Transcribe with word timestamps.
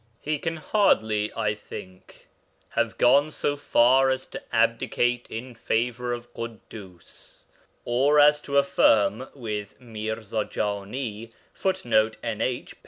He 0.19 0.39
can 0.39 0.57
hardly, 0.57 1.31
I 1.35 1.53
think, 1.53 2.27
have 2.69 2.97
gone 2.97 3.29
so 3.29 3.55
far 3.55 4.09
as 4.09 4.25
to 4.29 4.41
'abdicate' 4.51 5.29
in 5.29 5.53
favour 5.53 6.11
of 6.11 6.33
Ḳuddus, 6.33 7.43
or 7.85 8.19
as 8.19 8.41
to 8.41 8.57
affirm 8.57 9.27
with 9.35 9.79
Mirza 9.79 10.49
Jani 10.51 11.31
[Footnote: 11.53 12.17
NH, 12.23 12.65
p. 12.71 12.77